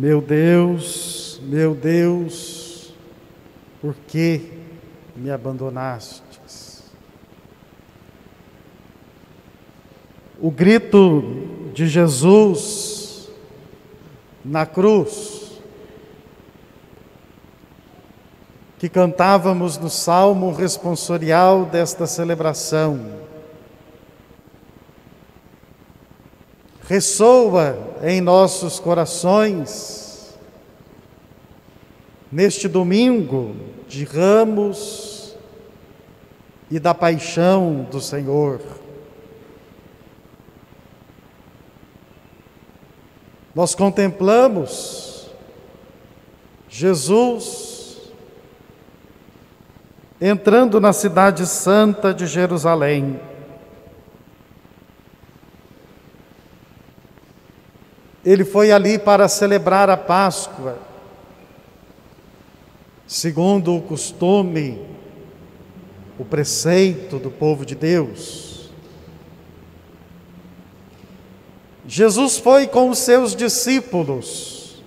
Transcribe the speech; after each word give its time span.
Meu 0.00 0.20
Deus, 0.20 1.40
meu 1.42 1.74
Deus, 1.74 2.94
por 3.80 3.96
que 4.06 4.52
me 5.16 5.28
abandonastes? 5.28 6.84
O 10.40 10.52
grito 10.52 11.70
de 11.74 11.88
Jesus 11.88 13.28
na 14.44 14.64
cruz, 14.64 15.60
que 18.78 18.88
cantávamos 18.88 19.78
no 19.78 19.90
salmo 19.90 20.52
responsorial 20.52 21.64
desta 21.64 22.06
celebração, 22.06 23.18
ressoa 26.88 27.78
em 28.02 28.18
nossos 28.18 28.80
corações 28.80 30.34
neste 32.32 32.66
domingo 32.66 33.54
de 33.86 34.04
ramos 34.04 35.36
e 36.70 36.80
da 36.80 36.94
paixão 36.94 37.86
do 37.90 38.00
Senhor. 38.00 38.62
Nós 43.54 43.74
contemplamos 43.74 45.30
Jesus 46.70 48.10
entrando 50.18 50.80
na 50.80 50.94
cidade 50.94 51.46
santa 51.46 52.14
de 52.14 52.26
Jerusalém. 52.26 53.20
Ele 58.28 58.44
foi 58.44 58.70
ali 58.70 58.98
para 58.98 59.26
celebrar 59.26 59.88
a 59.88 59.96
Páscoa, 59.96 60.78
segundo 63.06 63.74
o 63.74 63.80
costume, 63.80 64.86
o 66.18 66.26
preceito 66.26 67.18
do 67.18 67.30
povo 67.30 67.64
de 67.64 67.74
Deus. 67.74 68.68
Jesus 71.86 72.36
foi 72.36 72.66
com 72.66 72.90
os 72.90 72.98
seus 72.98 73.34
discípulos, 73.34 74.82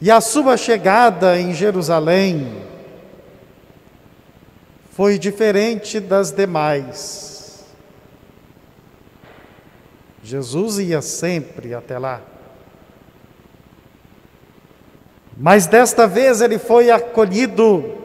e 0.00 0.10
a 0.10 0.20
sua 0.20 0.56
chegada 0.56 1.38
em 1.38 1.54
Jerusalém 1.54 2.64
foi 4.90 5.20
diferente 5.20 6.00
das 6.00 6.32
demais. 6.32 7.29
Jesus 10.22 10.78
ia 10.78 11.00
sempre 11.00 11.74
até 11.74 11.98
lá. 11.98 12.20
Mas 15.36 15.66
desta 15.66 16.06
vez 16.06 16.42
ele 16.42 16.58
foi 16.58 16.90
acolhido 16.90 17.98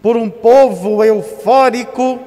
por 0.00 0.16
um 0.16 0.30
povo 0.30 1.04
eufórico 1.04 2.18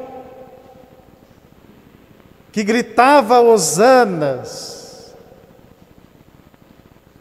que 2.51 2.63
gritava 2.63 3.41
hosanas. 3.41 5.15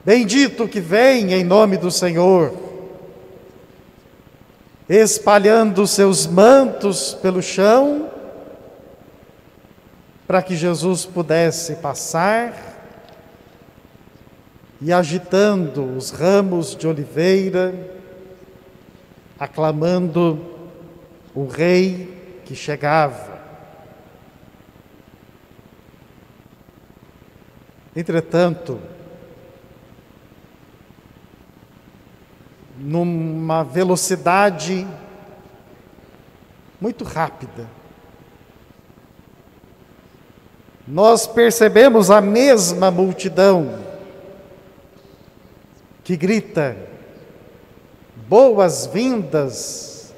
Bendito 0.04 0.68
que 0.68 0.78
vem 0.78 1.32
em 1.32 1.42
nome 1.42 1.78
do 1.78 1.90
Senhor, 1.90 2.52
espalhando 4.86 5.86
seus 5.86 6.26
mantos 6.26 7.14
pelo 7.14 7.40
chão 7.40 8.11
para 10.32 10.42
que 10.42 10.56
Jesus 10.56 11.04
pudesse 11.04 11.76
passar 11.76 12.54
e 14.80 14.90
agitando 14.90 15.84
os 15.94 16.10
ramos 16.10 16.74
de 16.74 16.88
oliveira, 16.88 17.74
aclamando 19.38 20.42
o 21.34 21.46
rei 21.46 22.40
que 22.46 22.54
chegava. 22.54 23.42
Entretanto, 27.94 28.80
numa 32.78 33.62
velocidade 33.64 34.88
muito 36.80 37.04
rápida, 37.04 37.81
nós 40.92 41.26
percebemos 41.26 42.10
a 42.10 42.20
mesma 42.20 42.90
multidão 42.90 43.82
que 46.04 46.18
grita: 46.18 46.76
boas-vindas 48.28 50.12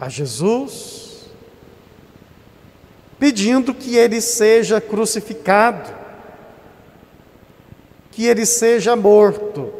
a 0.00 0.08
Jesus, 0.08 1.28
pedindo 3.18 3.74
que 3.74 3.94
ele 3.94 4.22
seja 4.22 4.80
crucificado, 4.80 5.92
que 8.10 8.24
ele 8.24 8.46
seja 8.46 8.96
morto. 8.96 9.70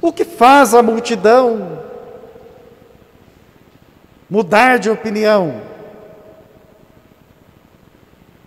O 0.00 0.10
que 0.14 0.24
faz 0.24 0.72
a 0.72 0.82
multidão 0.82 1.84
mudar 4.30 4.78
de 4.78 4.88
opinião? 4.88 5.76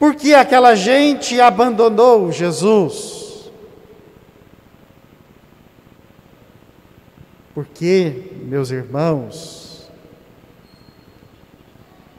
Por 0.02 0.16
que 0.16 0.34
aquela 0.34 0.74
gente 0.74 1.40
abandonou 1.40 2.32
Jesus? 2.32 3.52
Porque, 7.54 8.32
meus 8.46 8.72
irmãos, 8.72 9.92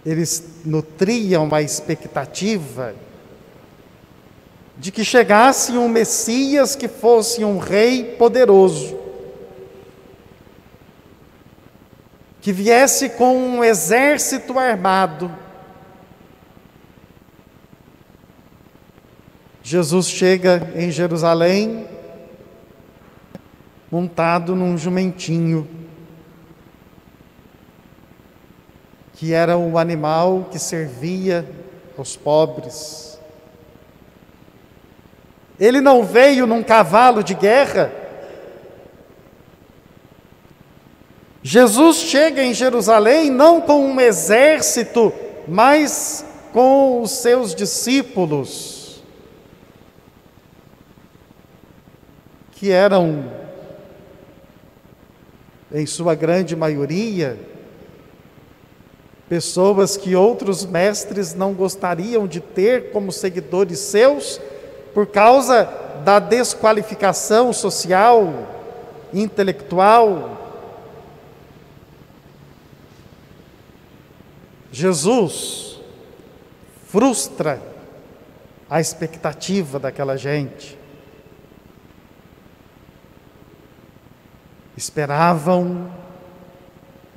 eles 0.07 0.61
nutriam 0.65 1.43
uma 1.43 1.61
expectativa 1.61 2.95
de 4.79 4.93
que 4.93 5.05
chegasse 5.05 5.73
um 5.73 5.89
Messias 5.89 6.77
que 6.77 6.87
fosse 6.87 7.45
um 7.45 7.59
rei 7.59 8.15
poderoso, 8.17 8.97
que 12.41 12.53
viesse 12.53 13.09
com 13.09 13.37
um 13.37 13.65
exército 13.65 14.57
armado, 14.57 15.42
Jesus 19.73 20.07
chega 20.07 20.71
em 20.75 20.91
Jerusalém 20.91 21.87
montado 23.91 24.55
num 24.55 24.77
jumentinho, 24.77 25.67
que 29.15 29.33
era 29.33 29.57
o 29.57 29.79
animal 29.79 30.47
que 30.51 30.59
servia 30.59 31.49
aos 31.97 32.17
pobres. 32.17 33.19
Ele 35.59 35.81
não 35.81 36.05
veio 36.05 36.47
num 36.47 36.63
cavalo 36.63 37.25
de 37.25 37.33
guerra. 37.33 37.91
Jesus 41.43 41.97
chega 41.97 42.45
em 42.45 42.53
Jerusalém 42.53 43.31
não 43.31 43.59
com 43.59 43.87
um 43.87 43.99
exército, 43.99 45.11
mas 45.49 46.27
com 46.53 47.01
os 47.01 47.11
seus 47.13 47.55
discípulos. 47.55 48.82
Que 52.63 52.71
eram, 52.71 53.25
em 55.75 55.85
sua 55.85 56.15
grande 56.15 56.55
maioria, 56.55 57.37
pessoas 59.29 59.97
que 59.97 60.15
outros 60.15 60.65
mestres 60.65 61.35
não 61.35 61.55
gostariam 61.55 62.25
de 62.25 62.39
ter 62.39 62.93
como 62.93 63.11
seguidores 63.11 63.81
seus, 63.81 64.41
por 64.95 65.09
causa 65.09 65.65
da 66.05 66.21
desqualificação 66.21 67.53
social, 67.53 68.33
intelectual. 69.13 70.39
Jesus 74.71 75.81
frustra 76.87 77.61
a 78.71 78.81
expectativa 78.81 79.81
daquela 79.81 80.17
gente. 80.17 80.81
Esperavam 84.77 85.91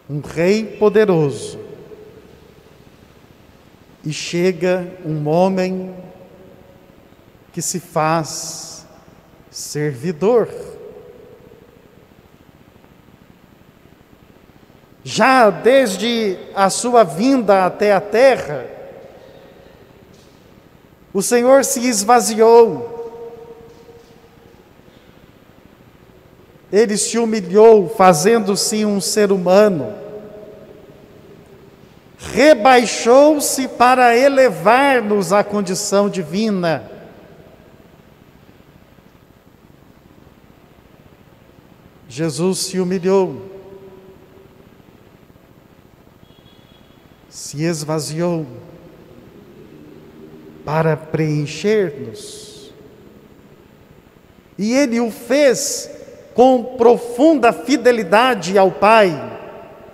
um 0.09 0.19
rei 0.19 0.77
poderoso 0.77 1.59
e 4.03 4.13
chega 4.13 4.87
um 5.05 5.27
homem 5.27 5.95
que 7.51 7.61
se 7.61 7.79
faz 7.79 8.85
servidor. 9.49 10.49
Já 15.03 15.49
desde 15.49 16.37
a 16.55 16.69
sua 16.69 17.03
vinda 17.03 17.65
até 17.65 17.93
a 17.93 18.01
terra, 18.01 18.75
O 21.15 21.21
Senhor 21.21 21.63
se 21.63 21.79
esvaziou. 21.87 22.94
Ele 26.75 26.97
se 26.97 27.17
humilhou, 27.17 27.87
fazendo-se 27.87 28.83
um 28.83 28.99
ser 28.99 29.31
humano. 29.31 29.95
Rebaixou-se 32.17 33.65
para 33.69 34.17
elevar-nos 34.17 35.31
à 35.31 35.41
condição 35.41 36.09
divina. 36.09 36.91
Jesus 42.09 42.57
se 42.59 42.77
humilhou, 42.77 43.41
se 47.29 47.63
esvaziou 47.63 48.45
para 50.65 50.97
preencher-nos. 50.97 52.73
E 54.57 54.73
ele 54.73 54.99
o 54.99 55.09
fez 55.09 55.94
com 56.35 56.75
profunda 56.75 57.53
fidelidade 57.53 58.57
ao 58.57 58.69
Pai 58.69 59.39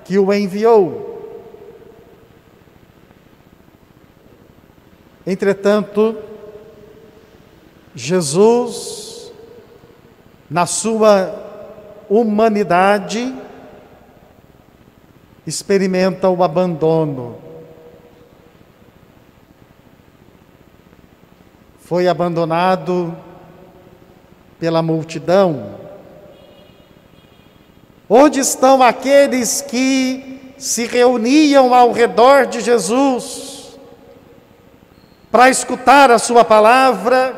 que 0.04 0.18
o 0.18 0.34
enviou. 0.34 1.12
Entretanto, 5.26 6.18
Jesus, 7.94 9.32
na 10.50 10.66
sua 10.66 11.32
humanidade, 12.10 13.34
experimenta 15.46 16.28
o 16.28 16.44
abandono. 16.44 17.38
Foi 21.82 22.08
abandonado 22.08 23.16
pela 24.60 24.82
multidão. 24.82 25.81
Onde 28.13 28.42
estão 28.42 28.84
aqueles 28.84 29.62
que 29.62 30.54
se 30.58 30.86
reuniam 30.86 31.74
ao 31.74 31.94
redor 31.94 32.46
de 32.46 32.60
Jesus 32.60 33.80
para 35.31 35.50
escutar 35.50 36.12
a 36.12 36.19
Sua 36.19 36.44
palavra? 36.44 37.34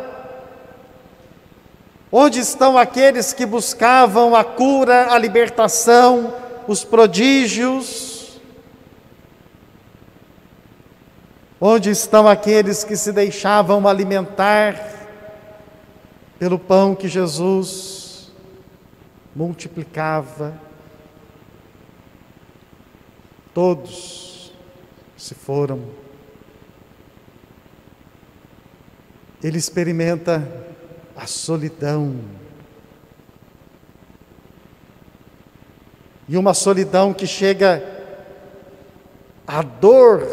Onde 2.12 2.40
estão 2.40 2.76
aqueles 2.76 3.34
que 3.34 3.46
buscavam 3.46 4.36
a 4.36 4.44
cura, 4.44 5.14
a 5.14 5.18
libertação, 5.20 6.34
os 6.68 6.84
prodígios? 6.84 8.42
Onde 11.62 11.92
estão 11.92 12.28
aqueles 12.28 12.84
que 12.84 12.98
se 12.98 13.12
deixavam 13.12 13.88
alimentar 13.88 14.90
pelo 16.40 16.58
pão 16.58 16.96
que 16.96 17.08
Jesus 17.08 18.03
multiplicava, 19.36 20.54
todos 23.54 24.54
se 25.18 25.34
foram. 25.34 25.84
Ele 29.44 29.58
experimenta 29.58 30.48
a 31.16 31.28
solidão. 31.28 32.20
E 36.28 36.38
uma 36.38 36.54
solidão 36.54 37.14
que 37.14 37.28
chega 37.28 37.84
a 39.46 39.62
dor 39.62 40.26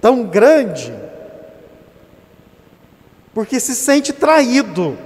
tão 0.00 0.24
grande, 0.24 0.94
porque 3.34 3.58
se 3.58 3.74
sente 3.74 4.12
traído. 4.12 5.05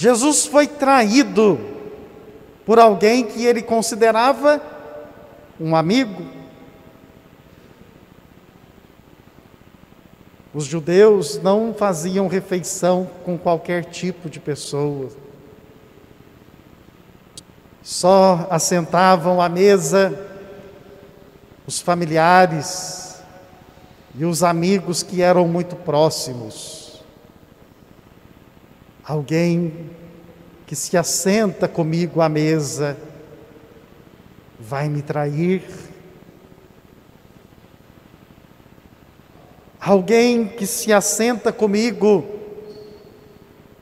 Jesus 0.00 0.46
foi 0.46 0.66
traído 0.66 1.60
por 2.64 2.78
alguém 2.78 3.22
que 3.26 3.44
ele 3.44 3.60
considerava 3.60 4.58
um 5.60 5.76
amigo. 5.76 6.24
Os 10.54 10.64
judeus 10.64 11.38
não 11.42 11.74
faziam 11.74 12.28
refeição 12.28 13.10
com 13.26 13.36
qualquer 13.36 13.84
tipo 13.84 14.30
de 14.30 14.40
pessoa. 14.40 15.10
Só 17.82 18.46
assentavam 18.48 19.38
à 19.38 19.50
mesa 19.50 20.18
os 21.66 21.78
familiares 21.78 23.22
e 24.14 24.24
os 24.24 24.42
amigos 24.42 25.02
que 25.02 25.20
eram 25.20 25.46
muito 25.46 25.76
próximos 25.76 26.79
alguém 29.04 29.90
que 30.66 30.76
se 30.76 30.96
assenta 30.96 31.66
comigo 31.66 32.20
à 32.20 32.28
mesa 32.28 32.96
vai 34.58 34.88
me 34.88 35.02
trair. 35.02 35.64
Alguém 39.80 40.46
que 40.46 40.66
se 40.66 40.92
assenta 40.92 41.52
comigo 41.52 42.24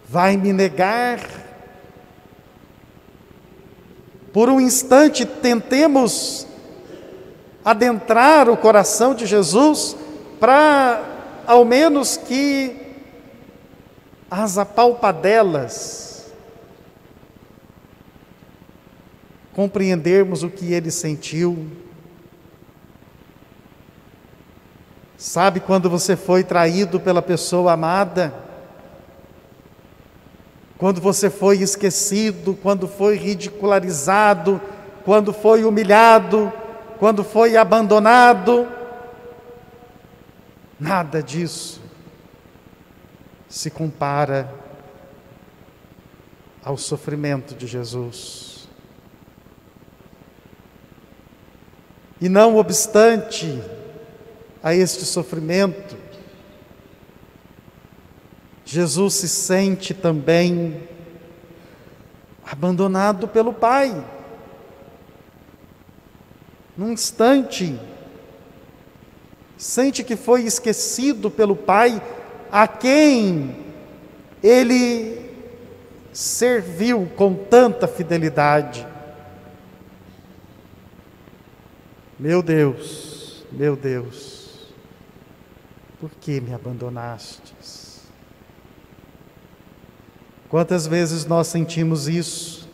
vai 0.08 0.36
me 0.36 0.52
negar. 0.52 1.20
Por 4.32 4.48
um 4.48 4.60
instante, 4.60 5.26
tentemos 5.26 6.46
adentrar 7.64 8.48
o 8.48 8.56
coração 8.56 9.14
de 9.14 9.26
Jesus 9.26 9.96
para, 10.40 11.02
ao 11.46 11.64
menos 11.64 12.16
que 12.16 12.87
as 14.30 14.58
apalpadelas, 14.58 16.32
compreendermos 19.54 20.42
o 20.42 20.50
que 20.50 20.72
ele 20.72 20.90
sentiu. 20.90 21.66
Sabe 25.16 25.60
quando 25.60 25.90
você 25.90 26.14
foi 26.14 26.44
traído 26.44 27.00
pela 27.00 27.22
pessoa 27.22 27.72
amada? 27.72 28.32
Quando 30.76 31.00
você 31.00 31.28
foi 31.28 31.56
esquecido, 31.58 32.54
quando 32.54 32.86
foi 32.86 33.16
ridicularizado, 33.16 34.60
quando 35.04 35.32
foi 35.32 35.64
humilhado, 35.64 36.52
quando 36.98 37.24
foi 37.24 37.56
abandonado? 37.56 38.68
Nada 40.78 41.20
disso 41.20 41.77
se 43.48 43.70
compara 43.70 44.52
ao 46.62 46.76
sofrimento 46.76 47.54
de 47.54 47.66
Jesus. 47.66 48.68
E 52.20 52.28
não 52.28 52.56
obstante 52.56 53.62
a 54.62 54.74
este 54.74 55.04
sofrimento, 55.04 55.96
Jesus 58.64 59.14
se 59.14 59.28
sente 59.28 59.94
também 59.94 60.86
abandonado 62.44 63.28
pelo 63.28 63.52
Pai. 63.52 64.04
Num 66.76 66.92
instante, 66.92 67.80
sente 69.56 70.04
que 70.04 70.16
foi 70.16 70.42
esquecido 70.42 71.30
pelo 71.30 71.56
Pai 71.56 72.02
a 72.50 72.66
quem 72.66 73.56
ele 74.42 75.30
serviu 76.12 77.08
com 77.16 77.34
tanta 77.34 77.86
fidelidade. 77.86 78.86
Meu 82.18 82.42
Deus, 82.42 83.44
meu 83.52 83.76
Deus, 83.76 84.72
por 86.00 86.10
que 86.10 86.40
me 86.40 86.52
abandonastes? 86.52 88.02
Quantas 90.48 90.86
vezes 90.86 91.24
nós 91.26 91.46
sentimos 91.46 92.08
isso? 92.08 92.68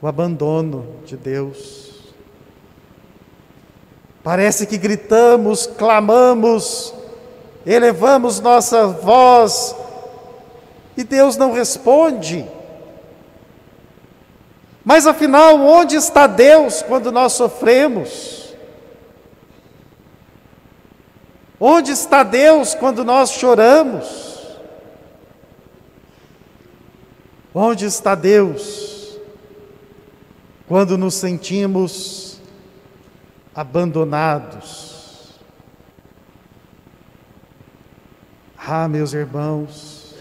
O 0.00 0.06
abandono 0.06 0.96
de 1.04 1.16
Deus. 1.16 2.14
Parece 4.22 4.66
que 4.66 4.78
gritamos, 4.78 5.66
clamamos, 5.66 6.94
elevamos 7.66 8.40
nossa 8.40 8.86
voz 8.86 9.74
e 10.96 11.04
Deus 11.04 11.36
não 11.36 11.52
responde. 11.52 12.46
Mas 14.84 15.06
afinal, 15.06 15.60
onde 15.60 15.96
está 15.96 16.26
Deus 16.26 16.82
quando 16.82 17.12
nós 17.12 17.32
sofremos? 17.34 18.54
Onde 21.58 21.92
está 21.92 22.22
Deus 22.22 22.74
quando 22.74 23.04
nós 23.04 23.32
choramos? 23.32 24.58
Onde 27.54 27.84
está 27.84 28.14
Deus 28.14 29.18
quando 30.66 30.96
nos 30.96 31.14
sentimos 31.14 32.40
abandonados? 33.54 34.89
Ah, 38.62 38.86
meus 38.86 39.14
irmãos, 39.14 40.14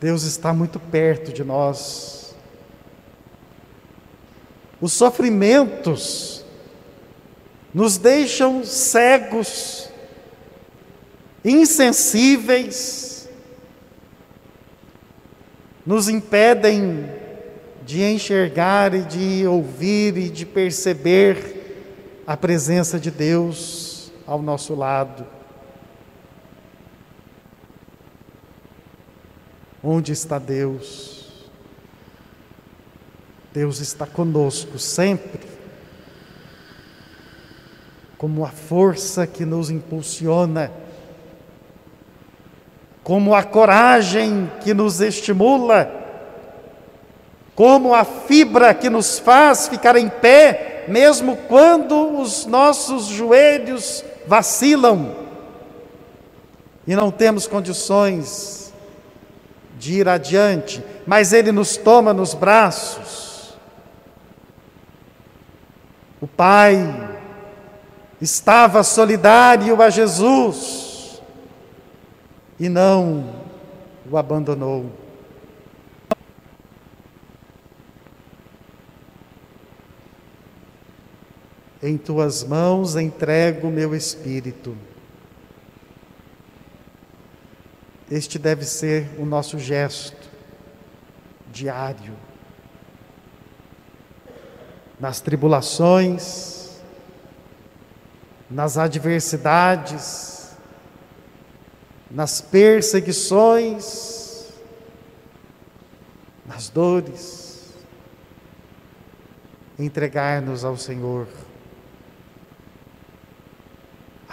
Deus 0.00 0.22
está 0.22 0.54
muito 0.54 0.80
perto 0.80 1.34
de 1.34 1.44
nós. 1.44 2.34
Os 4.80 4.94
sofrimentos 4.94 6.42
nos 7.74 7.98
deixam 7.98 8.64
cegos, 8.64 9.90
insensíveis, 11.44 13.28
nos 15.84 16.08
impedem 16.08 17.06
de 17.84 18.02
enxergar 18.02 18.94
e 18.94 19.02
de 19.02 19.46
ouvir 19.46 20.16
e 20.16 20.30
de 20.30 20.46
perceber 20.46 22.22
a 22.26 22.34
presença 22.34 22.98
de 22.98 23.10
Deus 23.10 23.93
ao 24.26 24.40
nosso 24.40 24.74
lado. 24.74 25.26
Onde 29.82 30.12
está 30.12 30.38
Deus? 30.38 31.44
Deus 33.52 33.80
está 33.80 34.06
conosco 34.06 34.78
sempre, 34.78 35.46
como 38.18 38.44
a 38.44 38.50
força 38.50 39.26
que 39.26 39.44
nos 39.44 39.70
impulsiona, 39.70 40.72
como 43.02 43.34
a 43.34 43.44
coragem 43.44 44.50
que 44.62 44.74
nos 44.74 45.00
estimula 45.00 46.04
como 47.54 47.94
a 47.94 48.04
fibra 48.04 48.74
que 48.74 48.90
nos 48.90 49.18
faz 49.18 49.68
ficar 49.68 49.96
em 49.96 50.08
pé, 50.08 50.84
mesmo 50.88 51.36
quando 51.48 52.20
os 52.20 52.46
nossos 52.46 53.06
joelhos 53.06 54.04
vacilam 54.26 55.14
e 56.86 56.94
não 56.94 57.10
temos 57.10 57.46
condições 57.46 58.72
de 59.78 59.94
ir 59.94 60.08
adiante, 60.08 60.84
mas 61.06 61.32
Ele 61.32 61.50
nos 61.52 61.76
toma 61.76 62.12
nos 62.12 62.34
braços. 62.34 63.54
O 66.20 66.26
Pai 66.26 66.76
estava 68.20 68.82
solidário 68.82 69.80
a 69.82 69.90
Jesus 69.90 71.20
e 72.58 72.68
não 72.68 73.24
o 74.10 74.16
abandonou. 74.16 75.03
Em 81.86 81.98
tuas 81.98 82.42
mãos 82.42 82.96
entrego 82.96 83.68
meu 83.68 83.94
espírito. 83.94 84.74
Este 88.10 88.38
deve 88.38 88.64
ser 88.64 89.10
o 89.18 89.26
nosso 89.26 89.58
gesto 89.58 90.30
diário. 91.52 92.14
Nas 94.98 95.20
tribulações, 95.20 96.80
nas 98.50 98.78
adversidades, 98.78 100.56
nas 102.10 102.40
perseguições, 102.40 104.48
nas 106.46 106.70
dores, 106.70 107.74
entregar-nos 109.78 110.64
ao 110.64 110.78
Senhor 110.78 111.26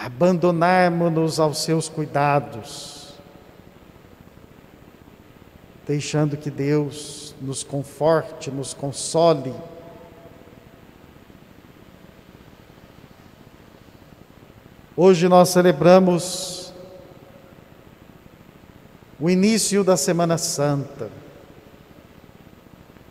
abandonarmos-nos 0.03 1.39
aos 1.39 1.60
seus 1.60 1.88
cuidados, 1.88 3.13
deixando 5.86 6.36
que 6.36 6.50
Deus 6.50 7.36
nos 7.39 7.63
conforte, 7.63 8.50
nos 8.50 8.74
console. 8.74 9.53
Hoje 14.98 15.29
nós 15.29 15.50
celebramos 15.50 16.74
o 19.20 19.29
início 19.29 19.84
da 19.84 19.96
Semana 19.96 20.39
Santa, 20.39 21.12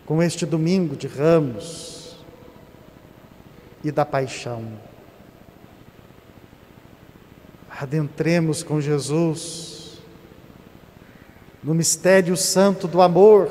com 0.05 0.21
este 0.21 0.45
domingo 0.45 0.97
de 0.97 1.07
ramos 1.07 2.17
e 3.85 3.93
da 3.93 4.05
paixão 4.05 4.90
adentremos 7.79 8.63
com 8.63 8.81
Jesus 8.81 10.01
no 11.63 11.75
mistério 11.75 12.37
santo 12.37 12.89
do 12.89 13.03
amor. 13.03 13.49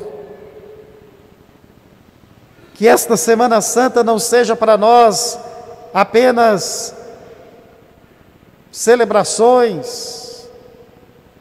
Que 2.74 2.88
esta 2.88 3.18
Semana 3.18 3.62
Santa 3.62 4.04
não 4.04 4.18
seja 4.18 4.56
para 4.56 4.78
nós 4.78 5.38
apenas 5.94 6.96
celebrações, 8.72 10.48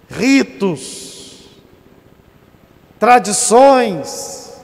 ritos, 0.09 1.49
tradições, 2.99 4.61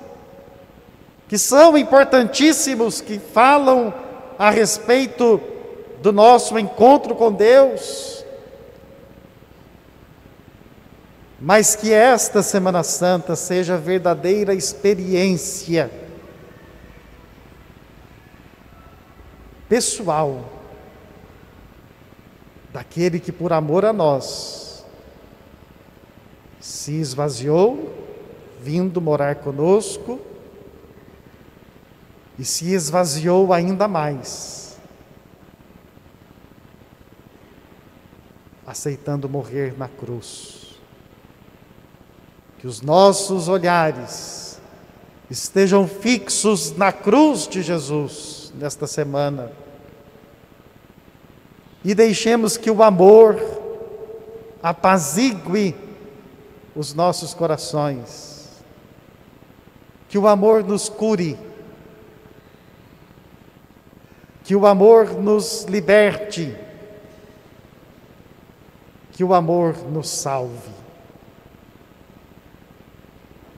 que 1.28 1.38
são 1.38 1.76
importantíssimos, 1.78 3.00
que 3.00 3.18
falam 3.18 3.94
a 4.38 4.50
respeito 4.50 5.40
do 6.04 6.12
nosso 6.12 6.58
encontro 6.58 7.14
com 7.14 7.32
Deus. 7.32 8.22
Mas 11.40 11.74
que 11.74 11.94
esta 11.94 12.42
Semana 12.42 12.82
Santa 12.82 13.34
seja 13.34 13.78
verdadeira 13.78 14.52
experiência 14.52 15.90
pessoal 19.66 20.44
daquele 22.70 23.18
que, 23.18 23.32
por 23.32 23.54
amor 23.54 23.86
a 23.86 23.92
nós, 23.92 24.84
se 26.60 27.00
esvaziou, 27.00 27.94
vindo 28.60 29.00
morar 29.00 29.36
conosco, 29.36 30.20
e 32.38 32.44
se 32.44 32.74
esvaziou 32.74 33.54
ainda 33.54 33.88
mais, 33.88 34.63
aceitando 38.74 39.28
morrer 39.28 39.72
na 39.78 39.86
cruz. 39.86 40.80
Que 42.58 42.66
os 42.66 42.82
nossos 42.82 43.48
olhares 43.48 44.60
estejam 45.30 45.86
fixos 45.86 46.76
na 46.76 46.92
cruz 46.92 47.46
de 47.46 47.62
Jesus 47.62 48.52
nesta 48.56 48.88
semana. 48.88 49.52
E 51.84 51.94
deixemos 51.94 52.56
que 52.56 52.68
o 52.68 52.82
amor 52.82 53.40
apazigue 54.60 55.76
os 56.74 56.94
nossos 56.94 57.32
corações, 57.32 58.48
que 60.08 60.18
o 60.18 60.26
amor 60.26 60.64
nos 60.64 60.88
cure, 60.88 61.38
que 64.42 64.56
o 64.56 64.66
amor 64.66 65.12
nos 65.12 65.62
liberte, 65.64 66.63
que 69.14 69.24
o 69.24 69.32
amor 69.32 69.76
nos 69.90 70.08
salve. 70.08 70.74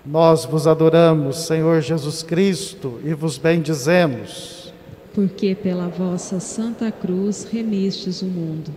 Nós 0.05 0.45
vos 0.45 0.69
adoramos, 0.69 1.47
Senhor 1.47 1.81
Jesus 1.81 2.23
Cristo, 2.23 3.01
e 3.03 3.13
vos 3.13 3.39
bendizemos. 3.39 4.73
Porque 5.13 5.55
pela 5.55 5.89
vossa 5.89 6.39
santa 6.39 6.93
cruz 6.93 7.49
remistes 7.51 8.23
o 8.23 8.27
mundo. 8.27 8.71